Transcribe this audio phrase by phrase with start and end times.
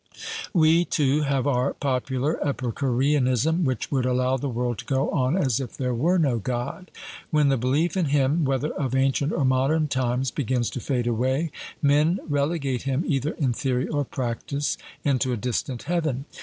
[0.51, 5.59] We too have our popular Epicureanism, which would allow the world to go on as
[5.59, 6.89] if there were no God.
[7.29, 11.51] When the belief in Him, whether of ancient or modern times, begins to fade away,
[11.83, 16.25] men relegate Him, either in theory or practice, into a distant heaven.